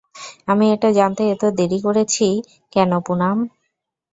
আমি 0.47 0.65
এটা 0.75 0.89
জানতে 0.97 1.21
এতো 1.33 1.47
দেরি 1.59 1.79
করেছি 1.85 2.27
কেন, 2.73 2.91
পুনাম? 3.05 3.37